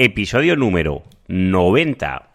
episodio 0.00 0.54
número 0.54 1.02
90. 1.26 2.30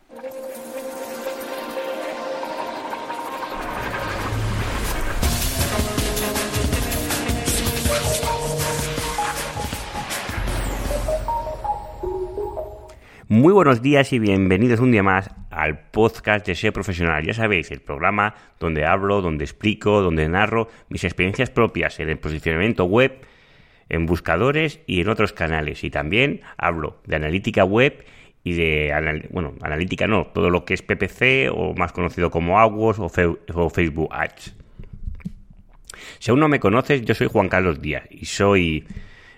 Muy 13.30 13.54
buenos 13.54 13.82
días 13.82 14.12
y 14.12 14.20
bienvenidos 14.20 14.82
un 14.82 14.92
día 14.92 15.02
más 15.02 15.30
al 15.50 15.90
podcast 15.90 16.46
de 16.46 16.56
Ser 16.56 16.74
Profesional. 16.74 17.24
Ya 17.24 17.34
sabéis, 17.34 17.72
el 17.72 17.80
programa 17.80 18.36
donde 18.60 18.86
hablo, 18.86 19.22
donde 19.22 19.46
explico, 19.46 20.02
donde 20.02 20.28
narro 20.28 20.68
mis 20.90 21.06
experiencias 21.06 21.50
propias 21.50 21.98
en 22.02 22.10
el 22.10 22.20
posicionamiento 22.20 22.84
web, 22.84 23.22
en 23.90 24.06
buscadores 24.06 24.80
y 24.88 25.02
en 25.02 25.10
otros 25.10 25.34
canales. 25.34 25.84
Y 25.84 25.90
también 25.90 26.42
hablo 26.58 27.02
de 27.06 27.16
analítica 27.16 27.64
web 27.64 28.06
y 28.44 28.54
de, 28.54 29.28
bueno, 29.32 29.54
analítica 29.62 30.08
no, 30.08 30.28
todo 30.28 30.50
lo 30.50 30.66
que 30.66 30.74
es 30.74 30.82
PPC 30.82 31.50
o 31.52 31.74
más 31.74 31.94
conocido 31.94 32.30
como 32.30 32.60
AdWords 32.60 33.00
o, 33.00 33.70
Facebook 33.70 34.10
Ads. 34.12 34.56
Si 36.20 36.32
aún 36.32 36.40
no 36.40 36.50
me 36.50 36.60
conoces, 36.60 37.04
yo 37.04 37.16
soy 37.16 37.28
Juan 37.28 37.50
Carlos 37.50 37.82
Díaz 37.82 38.04
y 38.10 38.26
soy 38.26 38.86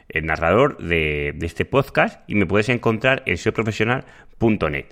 el 0.09 0.25
narrador 0.25 0.77
de, 0.77 1.35
este 1.41 1.65
podcast 1.65 2.27
y 2.29 2.35
me 2.35 2.45
puedes 2.45 2.69
encontrar 2.69 3.21
en 3.25 3.37
seoprofesional.net. 3.37 4.85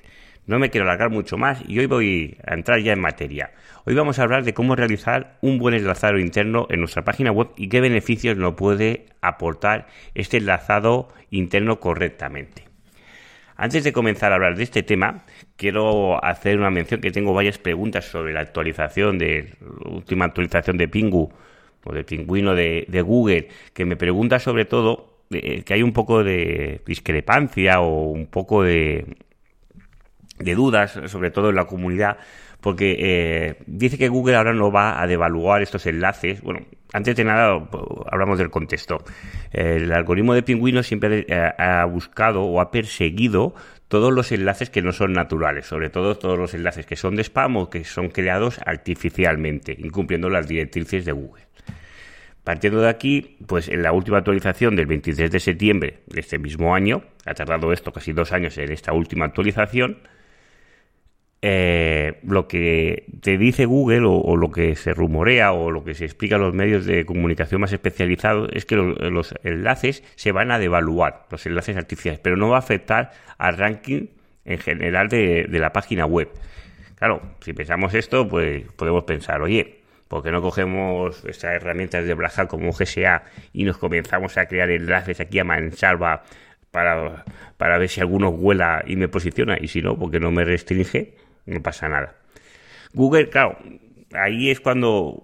No 0.46 0.60
me 0.60 0.70
quiero 0.70 0.86
alargar 0.86 1.10
mucho 1.10 1.38
más 1.38 1.64
y 1.70 1.80
hoy 1.80 1.86
voy 1.86 2.38
a 2.46 2.54
entrar 2.54 2.82
ya 2.82 2.92
en 2.92 3.00
materia. 3.00 3.52
Hoy 3.86 3.96
vamos 3.96 4.20
a 4.20 4.24
hablar 4.24 4.44
de 4.44 4.54
cómo 4.54 4.76
realizar 4.76 5.38
un 5.42 5.58
buen 5.58 5.74
enlazado 5.74 6.20
interno 6.20 6.68
en 6.70 6.82
nuestra 6.82 7.06
página 7.06 7.32
web 7.32 7.52
y 7.56 7.70
qué 7.70 7.80
beneficios 7.80 8.36
nos 8.36 8.56
puede 8.56 9.06
aportar 9.22 9.88
este 10.16 10.38
enlazado 10.38 11.08
interno 11.32 11.80
correctamente. 11.80 12.66
Antes 13.56 13.86
de 13.86 13.94
comenzar 13.94 14.34
a 14.34 14.36
hablar 14.36 14.58
de 14.58 14.64
este 14.64 14.84
tema, 14.84 15.24
quiero 15.56 16.22
hacer 16.22 16.58
una 16.58 16.72
mención 16.72 17.00
que 17.00 17.12
tengo 17.12 17.34
varias 17.34 17.58
preguntas 17.58 18.04
sobre 18.04 18.34
la 18.34 18.42
actualización 18.42 19.18
de 19.18 19.54
la 19.62 19.92
última 19.92 20.26
actualización 20.26 20.78
de 20.78 20.90
Pingu 20.90 21.32
o 21.86 21.94
de 21.94 22.04
pingüino 22.04 22.54
de, 22.54 23.02
Google, 23.06 23.48
que 23.74 23.86
me 23.86 23.96
pregunta 23.96 24.40
sobre 24.40 24.66
todo 24.66 25.20
eh, 25.30 25.64
que 25.64 25.74
hay 25.74 25.84
un 25.84 25.94
poco 25.94 26.22
de 26.22 26.82
discrepancia 26.86 27.80
o 27.80 28.10
un 28.10 28.26
poco 28.28 28.64
de, 28.64 29.06
de 30.44 30.56
dudas, 30.56 31.00
sobre 31.08 31.32
todo 31.32 31.50
en 31.50 31.56
la 31.56 31.66
comunidad, 31.66 32.18
porque 32.62 32.96
eh, 33.00 33.64
dice 33.66 33.98
que 33.98 34.08
Google 34.08 34.36
ahora 34.36 34.54
no 34.54 34.72
va 34.72 35.02
a 35.02 35.08
devaluar 35.08 35.62
estos 35.62 35.86
enlaces. 35.86 36.42
Bueno, 36.42 36.62
antes 36.94 37.16
de 37.16 37.24
nada 37.24 37.68
hablamos 38.12 38.38
del 38.38 38.50
contexto. 38.50 39.04
El 39.52 39.92
algoritmo 39.92 40.34
de 40.34 40.44
pingüino 40.44 40.84
siempre 40.84 41.26
ha 41.58 41.84
buscado 41.86 42.44
o 42.44 42.62
ha 42.62 42.72
perseguido 42.72 43.54
todos 43.94 44.12
los 44.12 44.32
enlaces 44.32 44.72
que 44.72 44.82
no 44.82 44.92
son 44.92 45.14
naturales, 45.14 45.68
sobre 45.68 45.92
todo 45.92 46.18
todos 46.18 46.36
los 46.36 46.56
enlaces 46.56 46.86
que 46.88 46.96
son 46.96 47.16
de 47.16 47.24
spam 47.24 47.58
o 47.58 47.70
que 47.70 47.84
son 47.84 48.10
creados 48.10 48.60
artificialmente, 48.66 49.76
incumpliendo 49.78 50.32
las 50.32 50.48
directrices 50.48 51.06
de 51.06 51.12
Google. 51.12 51.44
Partiendo 52.44 52.82
de 52.82 52.90
aquí, 52.90 53.38
pues 53.46 53.70
en 53.70 53.84
la 53.84 53.92
última 53.92 54.18
actualización 54.18 54.76
del 54.76 54.88
23 54.88 55.30
de 55.30 55.40
septiembre 55.40 56.00
de 56.08 56.20
este 56.22 56.40
mismo 56.40 56.74
año, 56.74 57.04
ha 57.24 57.36
tardado 57.36 57.72
esto 57.72 57.94
casi 57.94 58.14
dos 58.14 58.32
años 58.34 58.58
en 58.58 58.72
esta 58.72 58.94
última 58.94 59.26
actualización, 59.26 60.00
eh, 61.46 62.20
lo 62.24 62.48
que 62.48 63.04
te 63.20 63.38
dice 63.38 63.66
Google 63.66 64.06
o, 64.06 64.38
lo 64.38 64.50
que 64.50 64.78
se 64.78 64.94
rumorea 64.94 65.52
o 65.52 65.72
lo 65.72 65.84
que 65.84 65.94
se 65.94 66.06
explica 66.06 66.38
en 66.38 66.42
los 66.42 66.54
medios 66.54 66.86
de 66.86 67.06
comunicación 67.06 67.60
más 67.60 67.74
especializados 67.74 68.50
es 68.54 68.66
que 68.66 68.78
los 68.78 69.36
enlaces 69.44 70.06
se 70.16 70.32
van 70.32 70.52
a 70.52 70.58
devaluar, 70.58 71.26
los 71.30 71.46
enlaces 71.46 71.76
artificiales, 71.76 72.22
pero 72.24 72.38
no 72.38 72.48
va 72.48 72.56
a 72.56 72.60
afectar 72.60 73.12
al 73.38 73.58
ranking 73.58 74.08
en 74.46 74.58
general 74.58 75.10
de, 75.10 75.46
la 75.50 75.74
página 75.74 76.06
web. 76.06 76.30
Claro, 76.96 77.22
si 77.42 77.52
pensamos 77.52 77.94
esto, 77.94 78.26
pues 78.26 78.64
podemos 78.78 79.04
pensar, 79.04 79.42
oye, 79.42 79.82
porque 80.08 80.32
no 80.32 80.42
cogemos 80.42 81.26
estas 81.26 81.56
herramientas 81.56 82.06
de 82.06 82.14
Blaja 82.14 82.48
como 82.48 82.72
GSA 82.72 83.24
y 83.52 83.66
nos 83.66 83.78
comenzamos 83.78 84.38
a 84.38 84.46
crear 84.46 84.70
enlaces 84.70 85.20
aquí 85.20 85.40
a 85.40 85.44
mansalva 85.44 86.24
para, 86.72 87.26
para 87.58 87.78
ver 87.78 87.90
si 87.90 88.00
alguno 88.00 88.32
vuela 88.32 88.82
y 88.88 88.96
me 88.96 89.10
posiciona 89.10 89.58
y 89.60 89.68
si 89.68 89.82
no, 89.82 90.00
porque 90.00 90.22
no 90.22 90.32
me 90.32 90.46
restringe, 90.46 91.16
no 91.46 91.62
pasa 91.62 91.90
nada. 91.90 92.16
Google, 92.94 93.30
claro, 93.30 93.58
ahí 94.14 94.50
es 94.50 94.60
cuando 94.60 95.24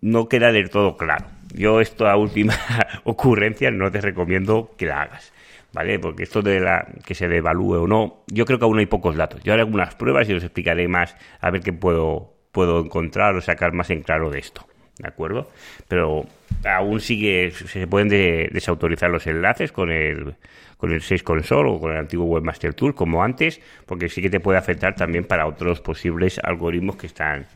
no 0.00 0.28
queda 0.28 0.52
del 0.52 0.70
todo 0.70 0.96
claro. 0.96 1.26
Yo 1.52 1.80
esta 1.80 2.16
última 2.16 2.54
ocurrencia 3.04 3.70
no 3.70 3.90
te 3.90 4.00
recomiendo 4.00 4.74
que 4.76 4.86
la 4.86 5.02
hagas. 5.02 5.32
¿Vale? 5.72 5.98
Porque 5.98 6.22
esto 6.22 6.40
de 6.40 6.60
la 6.60 6.86
que 7.04 7.16
se 7.16 7.26
devalúe 7.26 7.82
o 7.82 7.88
no, 7.88 8.22
yo 8.28 8.44
creo 8.44 8.60
que 8.60 8.64
aún 8.64 8.78
hay 8.78 8.86
pocos 8.86 9.16
datos. 9.16 9.42
Yo 9.42 9.52
haré 9.52 9.62
algunas 9.62 9.96
pruebas 9.96 10.28
y 10.28 10.34
os 10.34 10.44
explicaré 10.44 10.86
más 10.86 11.16
a 11.40 11.50
ver 11.50 11.62
qué 11.62 11.72
puedo 11.72 12.34
puedo 12.54 12.78
encontrar 12.78 13.34
o 13.34 13.42
sacar 13.42 13.72
más 13.72 13.90
en 13.90 14.02
claro 14.02 14.30
de 14.30 14.38
esto. 14.38 14.64
¿De 14.98 15.08
acuerdo? 15.08 15.50
Pero 15.88 16.24
aún 16.64 17.00
sigue, 17.00 17.50
se 17.50 17.86
pueden 17.86 18.08
desautorizar 18.08 19.10
los 19.10 19.26
enlaces 19.26 19.72
con 19.72 19.90
el, 19.90 20.36
con 20.76 20.92
el 20.92 21.00
6 21.00 21.22
Console 21.22 21.70
o 21.70 21.80
con 21.80 21.92
el 21.92 21.98
antiguo 21.98 22.26
Webmaster 22.26 22.74
Tool 22.74 22.94
como 22.94 23.24
antes, 23.24 23.60
porque 23.86 24.08
sí 24.08 24.22
que 24.22 24.30
te 24.30 24.40
puede 24.40 24.58
afectar 24.58 24.94
también 24.94 25.24
para 25.24 25.46
otros 25.46 25.80
posibles 25.80 26.38
algoritmos 26.38 26.96
que 26.96 27.06
están 27.06 27.46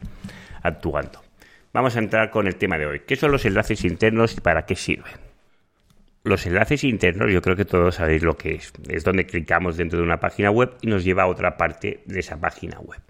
actuando. 0.62 1.22
Vamos 1.72 1.94
a 1.94 2.00
entrar 2.00 2.30
con 2.30 2.46
el 2.46 2.56
tema 2.56 2.78
de 2.78 2.86
hoy. 2.86 3.00
¿Qué 3.06 3.14
son 3.14 3.30
los 3.30 3.44
enlaces 3.44 3.84
internos 3.84 4.36
y 4.36 4.40
para 4.40 4.64
qué 4.66 4.74
sirven? 4.74 5.12
Los 6.24 6.44
enlaces 6.46 6.82
internos, 6.82 7.30
yo 7.30 7.40
creo 7.40 7.54
que 7.54 7.64
todos 7.64 7.94
sabéis 7.94 8.22
lo 8.22 8.36
que 8.36 8.56
es. 8.56 8.72
Es 8.88 9.04
donde 9.04 9.26
clicamos 9.26 9.76
dentro 9.76 9.98
de 9.98 10.04
una 10.04 10.18
página 10.18 10.50
web 10.50 10.72
y 10.80 10.88
nos 10.88 11.04
lleva 11.04 11.22
a 11.22 11.26
otra 11.26 11.56
parte 11.56 12.00
de 12.06 12.20
esa 12.20 12.40
página 12.40 12.80
web. 12.80 13.00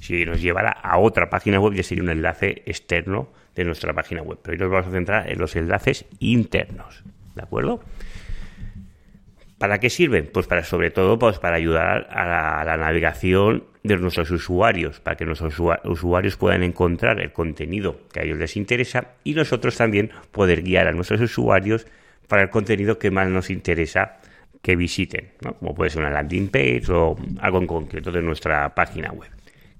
Si 0.00 0.24
nos 0.24 0.40
llevara 0.40 0.70
a 0.70 0.98
otra 0.98 1.30
página 1.30 1.60
web 1.60 1.74
ya 1.74 1.82
sería 1.82 2.02
un 2.02 2.10
enlace 2.10 2.62
externo 2.66 3.28
de 3.54 3.64
nuestra 3.64 3.92
página 3.92 4.22
web. 4.22 4.38
Pero 4.42 4.54
hoy 4.54 4.58
nos 4.58 4.70
vamos 4.70 4.86
a 4.88 4.90
centrar 4.90 5.30
en 5.30 5.38
los 5.38 5.54
enlaces 5.56 6.06
internos. 6.18 7.04
¿De 7.34 7.42
acuerdo? 7.42 7.80
¿Para 9.58 9.78
qué 9.78 9.90
sirven? 9.90 10.30
Pues 10.32 10.46
para, 10.46 10.64
sobre 10.64 10.90
todo, 10.90 11.18
pues 11.18 11.38
para 11.38 11.56
ayudar 11.56 12.08
a 12.10 12.64
la, 12.64 12.76
navegación 12.78 13.64
de 13.82 13.98
nuestros 13.98 14.30
usuarios, 14.30 15.00
para 15.00 15.18
que 15.18 15.26
nuestros 15.26 15.60
usuarios 15.84 16.36
puedan 16.38 16.62
encontrar 16.62 17.20
el 17.20 17.32
contenido 17.32 18.00
que 18.10 18.20
a 18.20 18.22
ellos 18.22 18.38
les 18.38 18.56
interesa 18.56 19.08
y 19.22 19.34
nosotros 19.34 19.76
también 19.76 20.12
poder 20.32 20.62
guiar 20.62 20.86
a 20.86 20.92
nuestros 20.92 21.20
usuarios 21.20 21.86
para 22.26 22.40
el 22.40 22.48
contenido 22.48 22.98
que 22.98 23.10
más 23.10 23.28
nos 23.28 23.50
interesa 23.50 24.20
que 24.62 24.76
visiten, 24.76 25.32
como 25.58 25.74
puede 25.74 25.90
ser 25.90 26.00
una 26.00 26.10
landing 26.10 26.48
page 26.48 26.90
o 26.90 27.16
algo 27.40 27.58
en 27.58 27.66
concreto 27.66 28.10
de 28.10 28.22
nuestra 28.22 28.74
página 28.74 29.12
web. 29.12 29.30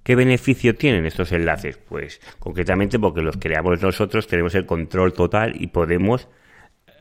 ¿Qué 0.03 0.15
beneficio 0.17 0.75
tienen 0.75 1.05
estos 1.07 1.33
enlaces? 1.33 1.77
Pues 1.77 2.21
concretamente 2.39 2.99
porque 2.99 3.21
los 3.21 3.37
creamos 3.37 3.83
nosotros, 3.83 4.27
tenemos 4.27 4.55
el 4.55 4.67
control 4.67 5.13
total 5.13 5.55
y 5.61 5.67
podemos 5.67 6.29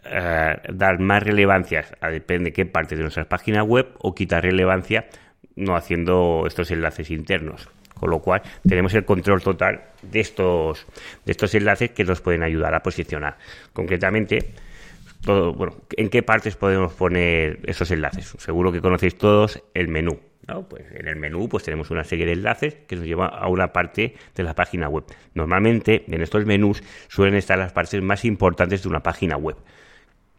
eh, 0.05 0.55
dar 0.73 0.99
más 0.99 1.23
relevancia 1.23 1.85
a 2.01 2.09
depende 2.09 2.45
de 2.45 2.53
qué 2.53 2.65
parte 2.65 2.95
de 2.95 3.01
nuestra 3.01 3.27
página 3.27 3.63
web 3.63 3.87
o 3.99 4.15
quitar 4.15 4.43
relevancia 4.43 5.07
no 5.55 5.75
haciendo 5.75 6.43
estos 6.47 6.71
enlaces 6.71 7.11
internos. 7.11 7.69
Con 7.93 8.09
lo 8.11 8.19
cual 8.19 8.41
tenemos 8.67 8.93
el 8.93 9.03
control 9.03 9.41
total 9.41 9.81
de 10.01 10.21
estos, 10.21 10.85
de 11.25 11.31
estos 11.31 11.53
enlaces 11.53 11.91
que 11.91 12.05
nos 12.05 12.21
pueden 12.21 12.43
ayudar 12.43 12.73
a 12.73 12.81
posicionar. 12.81 13.37
Concretamente, 13.73 14.53
todo, 15.21 15.53
bueno, 15.53 15.75
¿en 15.97 16.09
qué 16.09 16.23
partes 16.23 16.55
podemos 16.55 16.93
poner 16.93 17.59
esos 17.65 17.91
enlaces? 17.91 18.33
Seguro 18.37 18.71
que 18.71 18.79
conocéis 18.79 19.17
todos 19.17 19.61
el 19.73 19.89
menú. 19.89 20.17
Pues 20.69 20.85
en 20.91 21.07
el 21.07 21.15
menú 21.15 21.47
pues 21.49 21.63
tenemos 21.63 21.91
una 21.91 22.03
serie 22.03 22.25
de 22.25 22.33
enlaces 22.33 22.75
que 22.87 22.95
nos 22.95 23.05
lleva 23.05 23.27
a 23.27 23.47
una 23.47 23.71
parte 23.71 24.15
de 24.35 24.43
la 24.43 24.55
página 24.55 24.89
web. 24.89 25.05
Normalmente 25.33 26.05
en 26.07 26.21
estos 26.21 26.45
menús 26.45 26.83
suelen 27.07 27.35
estar 27.35 27.57
las 27.57 27.71
partes 27.71 28.01
más 28.01 28.25
importantes 28.25 28.83
de 28.83 28.89
una 28.89 29.03
página 29.03 29.37
web. 29.37 29.57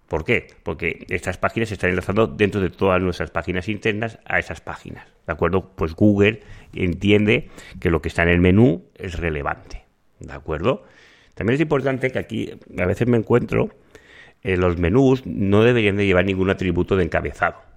¿Por 0.08 0.24
qué? 0.24 0.48
Porque 0.64 1.06
estas 1.08 1.38
páginas 1.38 1.68
se 1.68 1.74
están 1.74 1.90
enlazando 1.90 2.26
dentro 2.26 2.60
de 2.60 2.70
todas 2.70 3.00
nuestras 3.00 3.30
páginas 3.30 3.68
internas 3.68 4.18
a 4.24 4.40
esas 4.40 4.60
páginas. 4.60 5.06
¿De 5.26 5.32
acuerdo? 5.32 5.70
Pues 5.76 5.94
Google 5.94 6.40
entiende 6.74 7.48
que 7.78 7.90
lo 7.90 8.02
que 8.02 8.08
está 8.08 8.24
en 8.24 8.30
el 8.30 8.40
menú 8.40 8.84
es 8.96 9.18
relevante. 9.18 9.84
¿De 10.18 10.32
acuerdo? 10.32 10.82
También 11.34 11.54
es 11.54 11.60
importante 11.60 12.10
que 12.10 12.18
aquí 12.18 12.52
a 12.76 12.86
veces 12.86 13.06
me 13.06 13.16
encuentro 13.16 13.70
en 14.42 14.60
los 14.60 14.78
menús 14.78 15.24
no 15.26 15.62
deberían 15.62 15.96
de 15.96 16.06
llevar 16.06 16.24
ningún 16.24 16.50
atributo 16.50 16.96
de 16.96 17.04
encabezado 17.04 17.69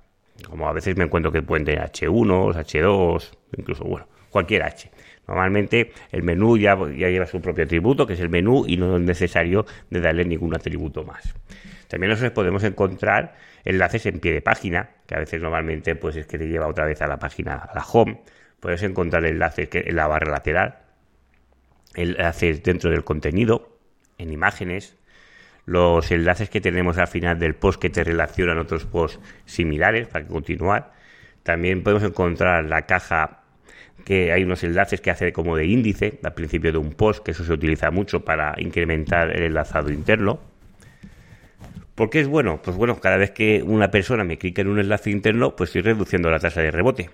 como 0.49 0.67
a 0.67 0.73
veces 0.73 0.97
me 0.97 1.05
encuentro 1.05 1.31
que 1.31 1.41
pueden 1.41 1.65
tener 1.65 1.81
H1, 1.81 2.53
H2, 2.55 3.37
incluso, 3.57 3.83
bueno, 3.83 4.07
cualquier 4.29 4.63
H. 4.63 4.91
Normalmente 5.27 5.93
el 6.11 6.23
menú 6.23 6.57
ya, 6.57 6.75
lleva 6.75 7.25
su 7.25 7.39
propio 7.41 7.63
atributo, 7.63 8.05
que 8.05 8.13
es 8.13 8.19
el 8.19 8.29
menú, 8.29 8.65
y 8.67 8.77
no 8.77 8.97
es 8.97 9.01
necesario 9.01 9.65
de 9.89 10.01
darle 10.01 10.25
ningún 10.25 10.53
atributo 10.53 11.03
más. 11.03 11.33
También 11.87 12.09
nosotros 12.09 12.33
podemos 12.33 12.63
encontrar 12.63 13.35
enlaces 13.63 14.05
en 14.05 14.19
pie 14.19 14.33
de 14.33 14.41
página, 14.41 14.89
que 15.05 15.15
a 15.15 15.19
veces 15.19 15.41
normalmente 15.41 15.95
pues 15.95 16.15
es 16.15 16.25
que 16.25 16.37
te 16.37 16.47
lleva 16.47 16.67
otra 16.67 16.85
vez 16.85 17.01
a 17.01 17.07
la 17.07 17.19
página, 17.19 17.55
a 17.55 17.73
la 17.73 17.85
home. 17.85 18.21
Puedes 18.59 18.83
encontrar 18.83 19.25
enlaces 19.25 19.69
en 19.71 19.95
la 19.95 20.07
barra 20.07 20.31
lateral, 20.31 20.79
enlaces 21.95 22.63
dentro 22.63 22.89
del 22.89 23.03
contenido, 23.03 23.77
en 24.17 24.31
imágenes, 24.31 24.97
los 25.65 26.11
enlaces 26.11 26.49
que 26.49 26.61
tenemos 26.61 26.97
al 26.97 27.07
final 27.07 27.39
del 27.39 27.55
post 27.55 27.81
que 27.81 27.89
te 27.89 28.03
relacionan 28.03 28.57
otros 28.57 28.85
posts 28.85 29.19
similares 29.45 30.07
para 30.07 30.25
continuar. 30.25 30.93
También 31.43 31.83
podemos 31.83 32.03
encontrar 32.03 32.65
la 32.65 32.85
caja 32.85 33.43
que 34.05 34.31
hay 34.31 34.43
unos 34.43 34.63
enlaces 34.63 35.01
que 35.01 35.11
hace 35.11 35.31
como 35.31 35.55
de 35.55 35.65
índice 35.65 36.19
al 36.23 36.33
principio 36.33 36.71
de 36.71 36.77
un 36.77 36.93
post, 36.93 37.23
que 37.23 37.31
eso 37.31 37.43
se 37.43 37.53
utiliza 37.53 37.91
mucho 37.91 38.25
para 38.25 38.55
incrementar 38.57 39.35
el 39.35 39.43
enlazado 39.43 39.91
interno. 39.91 40.39
¿Por 41.95 42.09
qué 42.09 42.19
es 42.19 42.27
bueno? 42.27 42.59
Pues 42.61 42.75
bueno, 42.75 42.99
cada 42.99 43.17
vez 43.17 43.31
que 43.31 43.61
una 43.63 43.91
persona 43.91 44.23
me 44.23 44.37
clica 44.37 44.61
en 44.61 44.67
un 44.67 44.79
enlace 44.79 45.11
interno, 45.11 45.55
pues 45.55 45.69
estoy 45.69 45.83
reduciendo 45.83 46.29
la 46.29 46.39
tasa 46.39 46.61
de 46.61 46.71
rebote. 46.71 47.09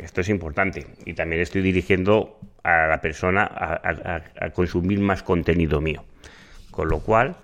Esto 0.00 0.20
es 0.20 0.28
importante. 0.28 0.86
Y 1.04 1.14
también 1.14 1.42
estoy 1.42 1.62
dirigiendo 1.62 2.38
a 2.62 2.86
la 2.86 3.00
persona 3.00 3.48
a, 3.52 4.50
consumir 4.50 5.00
más 5.00 5.22
contenido 5.22 5.80
mío. 5.80 6.04
Con 6.70 6.88
lo 6.88 7.00
cual, 7.00 7.36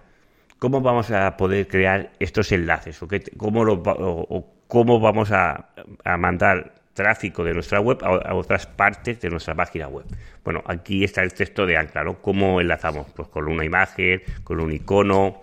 ¿cómo 0.63 0.81
vamos 0.81 1.11
a 1.11 1.37
poder 1.37 1.67
crear 1.67 2.13
estos 2.21 2.53
enlaces? 2.53 3.03
¿O, 3.03 3.09
cómo, 3.37 4.47
cómo 4.69 5.01
vamos 5.01 5.33
a, 5.33 5.71
mandar 6.17 6.75
tráfico 6.95 7.43
de 7.43 7.53
nuestra 7.53 7.81
web 7.81 7.99
a, 8.05 8.33
otras 8.33 8.69
partes 8.69 9.21
de 9.21 9.29
nuestra 9.29 9.57
página 9.57 9.89
web. 9.89 10.05
Bueno, 10.45 10.63
aquí 10.65 11.03
está 11.03 11.25
el 11.25 11.35
texto 11.35 11.67
de 11.67 11.77
Ancla. 11.77 12.05
¿Cómo 12.23 12.61
enlazamos? 12.61 13.09
Pues 13.11 13.27
con 13.27 13.49
una 13.49 13.65
imagen, 13.65 14.23
con 14.45 14.61
un 14.61 14.71
icono, 14.73 15.43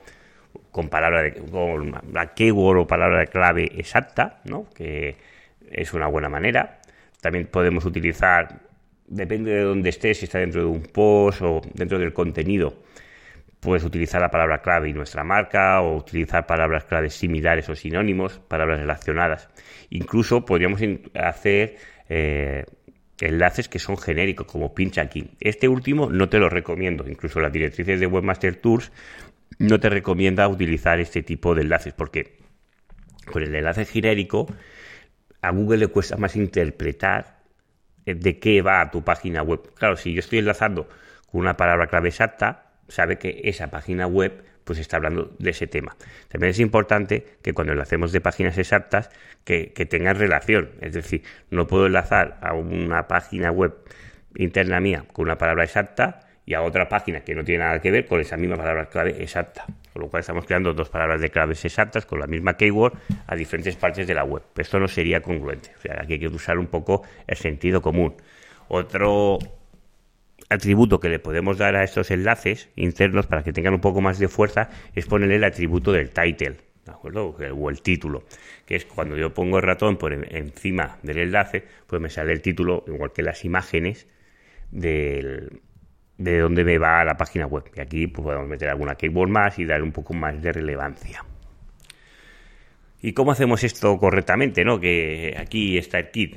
con 0.71 0.87
palabra 0.87 1.23
de, 1.23 1.33
con 1.33 1.93
la 2.13 2.33
keyword 2.33 2.77
o 2.77 2.87
palabra 2.87 3.19
de 3.19 3.27
clave 3.27 3.69
exacta, 3.75 4.39
¿no? 4.45 4.69
Que 4.69 5.17
es 5.69 5.93
una 5.93 6.07
buena 6.07 6.29
manera. 6.29 6.79
También 7.19 7.47
podemos 7.47 7.83
utilizar, 7.83 8.61
depende 9.05 9.51
de 9.51 9.63
dónde 9.63 9.89
estés, 9.89 10.19
si 10.19 10.25
está 10.25 10.39
dentro 10.39 10.61
de 10.61 10.67
un 10.67 10.83
post 10.83 11.41
o 11.41 11.59
dentro 11.73 11.99
del 11.99 12.13
contenido, 12.13 12.73
puedes 13.59 13.83
utilizar 13.83 14.21
la 14.21 14.31
palabra 14.31 14.61
clave 14.61 14.89
y 14.89 14.93
nuestra 14.93 15.23
marca 15.23 15.81
o 15.81 15.97
utilizar 15.97 16.45
palabras 16.45 16.85
claves 16.85 17.13
similares 17.13 17.67
o 17.69 17.75
sinónimos, 17.75 18.39
palabras 18.39 18.79
relacionadas. 18.79 19.49
Incluso 19.89 20.45
podríamos 20.45 20.81
hacer 21.13 21.77
eh, 22.07 22.65
enlaces 23.19 23.67
que 23.67 23.79
son 23.79 23.97
genéricos, 23.97 24.47
como 24.47 24.73
pincha 24.73 25.01
aquí. 25.01 25.31
Este 25.39 25.67
último 25.67 26.09
no 26.09 26.29
te 26.29 26.39
lo 26.39 26.49
recomiendo. 26.49 27.07
Incluso 27.07 27.39
las 27.39 27.51
directrices 27.51 27.99
de 27.99 28.07
Webmaster 28.07 28.55
Tools 28.55 28.91
no 29.57 29.79
te 29.79 29.89
recomienda 29.89 30.47
utilizar 30.47 30.99
este 30.99 31.21
tipo 31.21 31.53
de 31.53 31.63
enlaces 31.63 31.93
porque 31.93 32.37
con 33.25 33.43
el 33.43 33.53
enlace 33.53 33.85
genérico 33.85 34.47
a 35.41 35.51
Google 35.51 35.79
le 35.79 35.87
cuesta 35.87 36.17
más 36.17 36.35
interpretar 36.35 37.39
de 38.05 38.39
qué 38.39 38.61
va 38.61 38.81
a 38.81 38.91
tu 38.91 39.03
página 39.03 39.43
web. 39.43 39.73
Claro, 39.75 39.95
si 39.97 40.13
yo 40.13 40.19
estoy 40.19 40.39
enlazando 40.39 40.87
con 41.31 41.41
una 41.41 41.57
palabra 41.57 41.87
clave 41.87 42.09
exacta, 42.09 42.68
sabe 42.89 43.17
que 43.17 43.41
esa 43.45 43.69
página 43.69 44.07
web 44.07 44.43
pues 44.63 44.77
está 44.77 44.97
hablando 44.97 45.35
de 45.39 45.49
ese 45.49 45.65
tema. 45.65 45.95
También 46.27 46.51
es 46.51 46.59
importante 46.59 47.25
que 47.41 47.53
cuando 47.53 47.73
enlacemos 47.73 48.11
de 48.11 48.21
páginas 48.21 48.57
exactas 48.57 49.09
que, 49.43 49.73
que 49.73 49.87
tengan 49.87 50.15
relación. 50.17 50.69
Es 50.81 50.93
decir, 50.93 51.23
no 51.49 51.65
puedo 51.65 51.87
enlazar 51.87 52.37
a 52.41 52.53
una 52.53 53.07
página 53.07 53.51
web 53.51 53.73
interna 54.35 54.79
mía 54.79 55.05
con 55.11 55.23
una 55.25 55.37
palabra 55.39 55.63
exacta 55.63 56.19
y 56.45 56.55
a 56.55 56.61
otra 56.61 56.89
página 56.89 57.21
que 57.21 57.35
no 57.35 57.43
tiene 57.43 57.63
nada 57.63 57.79
que 57.79 57.91
ver 57.91 58.05
con 58.05 58.19
esa 58.19 58.35
misma 58.35 58.57
palabra 58.57 58.89
clave 58.89 59.21
exacta. 59.21 59.65
Con 59.93 60.03
lo 60.03 60.09
cual 60.09 60.21
estamos 60.21 60.45
creando 60.45 60.73
dos 60.73 60.89
palabras 60.89 61.21
de 61.21 61.29
claves 61.29 61.63
exactas 61.65 62.05
con 62.05 62.19
la 62.19 62.27
misma 62.27 62.57
keyword 62.57 62.93
a 63.27 63.35
diferentes 63.35 63.75
partes 63.75 64.07
de 64.07 64.13
la 64.13 64.23
web. 64.23 64.43
Esto 64.57 64.79
no 64.79 64.87
sería 64.87 65.21
congruente. 65.21 65.71
O 65.77 65.81
sea, 65.81 65.99
aquí 66.01 66.13
hay 66.13 66.19
que 66.19 66.27
usar 66.27 66.57
un 66.57 66.67
poco 66.67 67.03
el 67.27 67.37
sentido 67.37 67.81
común. 67.81 68.15
Otro 68.67 69.37
atributo 70.49 70.99
que 70.99 71.09
le 71.09 71.19
podemos 71.19 71.57
dar 71.57 71.75
a 71.75 71.83
estos 71.83 72.11
enlaces 72.11 72.69
internos 72.75 73.27
para 73.27 73.43
que 73.43 73.53
tengan 73.53 73.73
un 73.73 73.81
poco 73.81 74.01
más 74.01 74.19
de 74.19 74.27
fuerza 74.27 74.69
es 74.95 75.05
ponerle 75.05 75.35
el 75.35 75.43
atributo 75.43 75.91
del 75.91 76.11
title. 76.11 76.57
¿De 76.85 76.91
acuerdo? 76.91 77.35
O 77.55 77.69
el 77.69 77.81
título, 77.81 78.23
que 78.65 78.75
es 78.75 78.85
cuando 78.85 79.15
yo 79.15 79.33
pongo 79.33 79.57
el 79.57 79.63
ratón 79.63 79.97
por 79.97 80.13
encima 80.13 80.97
del 81.03 81.19
enlace, 81.19 81.63
pues 81.85 82.01
me 82.01 82.09
sale 82.09 82.31
el 82.31 82.41
título, 82.41 82.83
igual 82.87 83.11
que 83.11 83.21
las 83.21 83.45
imágenes 83.45 84.07
del, 84.71 85.61
de 86.17 86.39
dónde 86.39 86.63
me 86.63 86.77
va 86.77 86.99
a 86.99 87.05
la 87.05 87.15
página 87.15 87.47
web. 87.47 87.63
Y 87.75 87.79
aquí 87.79 88.07
pues, 88.07 88.23
podemos 88.23 88.47
meter 88.47 88.69
alguna 88.69 88.95
keyword 88.95 89.29
más 89.29 89.57
y 89.59 89.65
dar 89.65 89.81
un 89.81 89.91
poco 89.91 90.13
más 90.13 90.41
de 90.41 90.51
relevancia. 90.51 91.23
¿Y 93.01 93.13
cómo 93.13 93.31
hacemos 93.31 93.63
esto 93.63 93.97
correctamente? 93.97 94.65
¿no? 94.65 94.79
Que 94.79 95.35
aquí 95.37 95.77
está 95.77 95.99
el 95.99 96.11
kit. 96.11 96.35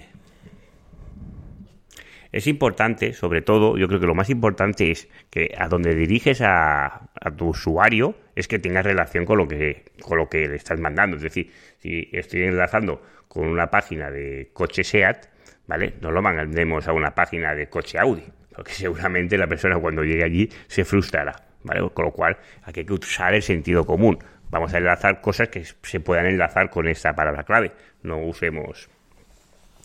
Es 2.33 2.47
importante, 2.47 3.13
sobre 3.13 3.43
todo, 3.43 3.77
yo 3.77 3.87
creo 3.89 4.01
que 4.01 4.07
lo 4.07 4.15
más 4.15 4.31
importante 4.31 4.91
es 4.91 5.09
que 5.31 5.55
a 5.57 5.69
donde 5.69 5.95
diriges 5.95 6.41
a, 6.43 7.11
tu 7.37 7.49
usuario 7.49 8.17
es 8.35 8.49
que 8.49 8.59
tenga 8.59 8.83
relación 8.83 9.27
con 9.27 9.39
lo 9.39 9.47
que, 9.47 9.85
con 10.01 10.19
lo 10.19 10.29
que 10.29 10.49
le 10.49 10.57
estás 10.57 10.81
mandando. 10.81 11.17
Es 11.17 11.23
decir, 11.23 11.53
si 11.79 12.09
estoy 12.11 12.45
enlazando 12.45 13.03
con 13.29 13.47
una 13.47 13.67
página 13.69 14.11
de 14.11 14.51
coche 14.53 14.83
SEAT, 14.83 15.27
¿vale? 15.67 15.95
No 16.01 16.11
lo 16.11 16.23
mandemos 16.23 16.89
a 16.89 16.93
una 16.93 17.15
página 17.15 17.55
de 17.55 17.69
coche 17.69 17.99
Audi 17.99 18.25
porque 18.55 18.73
seguramente 18.73 19.37
la 19.37 19.47
persona 19.47 19.79
cuando 19.79 20.03
llegue 20.03 20.25
allí 20.25 20.49
se 20.67 20.85
frustrará, 20.85 21.35
¿vale? 21.63 21.89
Con 21.91 22.07
lo 22.07 22.13
cual 22.13 22.37
aquí 22.65 22.81
hay 22.81 22.87
que 22.87 22.93
usar 22.93 23.35
el 23.35 23.43
sentido 23.43 23.85
común. 23.85 24.19
Vamos 24.51 24.75
a 24.75 24.79
enlazar 24.79 25.21
cosas 25.21 25.49
que 25.49 25.65
se 25.65 26.01
puedan 26.01 26.27
enlazar 26.27 26.69
con 26.69 26.87
esta 26.87 27.15
palabra 27.15 27.45
clave. 27.45 27.73
No 28.03 28.19
usemos 28.19 28.91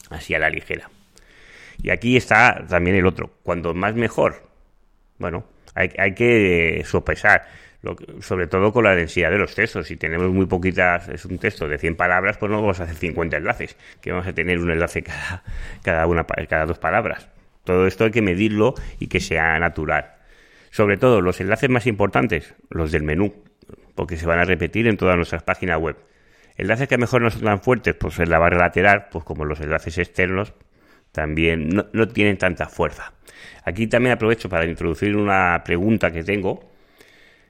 así 0.09 0.35
a 0.35 0.39
la 0.39 0.50
ligera. 0.50 0.89
Y 1.81 1.89
aquí 1.89 2.18
está 2.18 2.65
también 2.68 2.95
el 2.95 3.06
otro. 3.06 3.31
Cuando 3.44 3.74
más 3.74 3.95
mejor. 3.95 4.47
Bueno, 5.18 5.45
hay, 5.75 5.91
hay 5.97 6.13
que 6.13 6.83
sopesar. 6.85 7.47
sobre 8.21 8.47
todo 8.47 8.74
con 8.74 8.83
la 8.83 8.95
densidad 8.95 9.31
de 9.31 9.38
los 9.38 9.56
textos. 9.56 9.88
Si 9.88 9.95
tenemos 9.95 10.29
muy 10.31 10.45
poquitas, 10.45 11.07
es 11.09 11.25
un 11.25 11.38
texto 11.38 11.68
de 11.68 11.77
100 11.77 11.95
palabras, 11.95 12.38
pues 12.38 12.51
no 12.51 12.62
vamos 12.62 12.79
a 12.79 12.83
hacer 12.83 12.95
50 12.95 13.38
enlaces, 13.38 13.77
que 14.01 14.12
vamos 14.12 14.27
a 14.27 14.33
tener 14.33 14.59
un 14.59 14.71
enlace 14.71 15.03
cada, 15.03 15.44
cada, 15.83 16.07
una, 16.07 16.25
cada 16.25 16.65
dos 16.65 16.79
palabras. 16.79 17.29
Todo 17.63 17.85
esto 17.85 18.06
hay 18.06 18.12
que 18.12 18.21
medirlo 18.21 18.75
y 19.00 19.07
que 19.07 19.19
sea 19.19 19.59
natural. 19.59 20.13
Sobre 20.71 20.97
todo 20.97 21.21
los 21.21 21.41
enlaces 21.41 21.69
más 21.69 21.88
importantes, 21.88 22.56
los 22.69 22.91
del 22.91 23.03
menú, 23.03 23.33
porque 23.95 24.15
se 24.15 24.25
van 24.25 24.39
a 24.39 24.45
repetir 24.45 24.88
en 24.88 24.95
todas 24.95 25.15
nuestras 25.15 25.44
páginas 25.44 25.79
web. 25.79 25.97
Enlaces 26.56 26.88
que 26.88 26.97
mejor 26.97 27.21
no 27.21 27.29
son 27.29 27.41
tan 27.41 27.62
fuertes, 27.62 27.95
pues 27.95 28.19
en 28.19 28.29
la 28.29 28.39
barra 28.39 28.57
lateral, 28.57 29.07
pues 29.12 29.24
como 29.24 29.45
los 29.45 29.59
enlaces 29.59 29.97
externos, 29.97 30.53
también 31.12 31.69
no, 31.69 32.07
tienen 32.07 32.38
tanta 32.38 32.68
fuerza. 32.68 33.13
Aquí 33.63 33.88
también 33.88 34.13
aprovecho 34.13 34.50
para 34.50 34.65
introducir 34.65 35.15
una 35.15 35.62
pregunta 35.63 36.12
que 36.12 36.24
tengo 36.24 36.69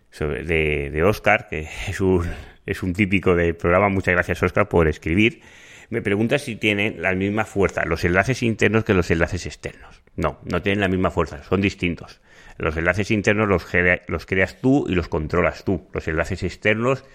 sobre, 0.10 0.44
de, 0.44 0.90
de 0.90 1.04
Oscar, 1.04 1.48
que 1.50 1.68
es 1.88 2.02
un, 2.02 2.26
es 2.66 2.84
un 2.84 2.94
típico 2.94 3.36
del 3.36 3.56
programa. 3.56 3.90
Muchas 3.90 4.14
gracias, 4.14 4.42
Oscar, 4.44 4.68
por 4.70 4.88
escribir. 4.88 5.42
Me 5.90 6.02
pregunta 6.02 6.38
si 6.38 6.58
tienen 6.58 7.02
la 7.02 7.14
misma 7.16 7.46
fuerza 7.46 7.86
los 7.86 8.04
enlaces 8.04 8.44
internos 8.44 8.84
que 8.84 8.94
los 8.94 9.10
enlaces 9.10 9.46
externos. 9.46 10.04
No, 10.16 10.40
no 10.44 10.62
tienen 10.62 10.82
la 10.82 10.90
misma 10.90 11.12
fuerza, 11.12 11.44
son 11.44 11.62
distintos. 11.62 12.20
Los 12.58 12.76
enlaces 12.76 13.12
internos 13.12 13.48
los, 13.48 13.66
los 14.08 14.26
creas 14.26 14.60
tú 14.60 14.86
y 14.90 14.96
los 14.96 15.08
controlas 15.08 15.64
tú. 15.64 15.88
Los 15.94 16.08
enlaces 16.08 16.44
externos 16.44 17.06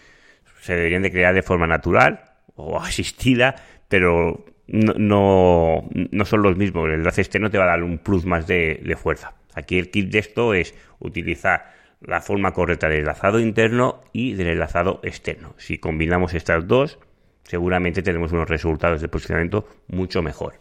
se 0.60 0.74
deberían 0.74 1.02
de 1.02 1.10
crear 1.10 1.34
de 1.34 1.42
forma 1.42 1.66
natural 1.66 2.32
o 2.54 2.80
asistida, 2.80 3.56
pero 3.88 4.46
no, 4.72 5.88
no, 5.92 6.24
son 6.24 6.42
los 6.42 6.56
mismos. 6.56 6.88
El 6.88 6.94
enlace 6.94 7.20
externo 7.20 7.50
te 7.50 7.58
va 7.58 7.64
a 7.64 7.68
dar 7.68 7.82
un 7.82 7.98
plus 7.98 8.24
más 8.24 8.46
de, 8.46 8.80
de 8.82 8.96
fuerza. 8.96 9.34
Aquí 9.54 9.78
el 9.78 9.90
kit 9.90 10.10
de 10.10 10.18
esto 10.18 10.54
es 10.54 10.74
utilizar 10.98 11.72
la 12.00 12.20
forma 12.20 12.52
correcta 12.52 12.88
del 12.88 13.00
enlazado 13.00 13.38
interno 13.38 14.02
y 14.12 14.32
del 14.32 14.48
enlazado 14.48 15.00
externo. 15.04 15.54
Si 15.58 15.78
combinamos 15.78 16.34
estas 16.34 16.66
dos, 16.66 16.98
seguramente 17.44 18.02
tenemos 18.02 18.32
unos 18.32 18.48
resultados 18.48 19.00
de 19.00 19.08
posicionamiento 19.08 19.68
mucho 19.88 20.22
mejor. 20.22 20.60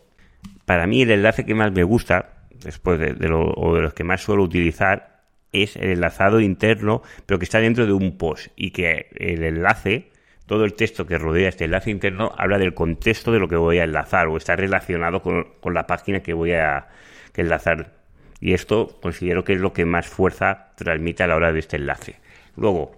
Para 0.65 0.88
mí 0.88 1.01
el 1.01 1.12
enlace 1.12 1.46
que 1.46 1.56
más 1.56 1.72
me 1.72 1.84
gusta, 1.84 2.46
después 2.63 3.00
de, 3.00 3.13
lo, 3.27 3.53
de 3.75 3.82
los 3.82 3.94
que 3.94 4.03
más 4.03 4.22
suelo 4.22 4.44
utilizar, 4.44 5.22
es 5.51 5.75
el 5.75 5.89
enlazado 5.89 6.39
interno, 6.39 7.01
pero 7.25 7.39
que 7.39 7.46
está 7.46 7.60
dentro 7.60 7.86
de 7.86 7.94
un 7.94 8.18
post 8.18 8.48
y 8.56 8.72
que 8.72 9.08
el 9.15 9.44
enlace, 9.44 10.11
todo 10.51 10.65
el 10.65 10.74
texto 10.74 11.08
que 11.08 11.17
rodea 11.17 11.48
este 11.48 11.63
enlace 11.63 11.91
interno, 11.91 12.34
habla 12.38 12.58
del 12.58 12.74
contexto 12.74 13.31
de 13.31 13.39
lo 13.39 13.48
que 13.48 13.55
voy 13.55 13.77
a 13.77 13.86
enlazar 13.86 14.27
o 14.27 14.36
está 14.36 14.58
relacionado 14.58 15.22
con, 15.22 15.46
la 15.74 15.88
página 15.88 16.20
que 16.20 16.34
voy 16.34 16.51
a 16.51 16.89
enlazar. 17.38 17.93
Y 18.41 18.51
esto 18.51 19.00
considero 19.01 19.46
que 19.46 19.53
es 19.53 19.62
lo 19.62 19.72
que 19.72 19.86
más 19.86 20.08
fuerza 20.08 20.74
transmite 20.75 21.24
a 21.24 21.27
la 21.27 21.38
hora 21.38 21.53
de 21.53 21.60
este 21.60 21.77
enlace. 21.77 22.17
Luego, 22.58 22.91